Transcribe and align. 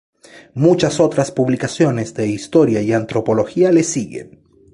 Muchas 0.55 0.99
otras 0.99 1.29
publicaciones 1.29 2.15
de 2.15 2.25
historia 2.25 2.81
y 2.81 2.91
antropología 2.91 3.71
le 3.71 3.83
siguen. 3.83 4.41